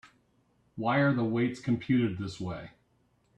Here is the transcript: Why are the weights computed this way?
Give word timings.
Why 0.77 0.97
are 0.97 1.13
the 1.13 1.23
weights 1.23 1.59
computed 1.59 2.17
this 2.17 2.39
way? 2.41 2.71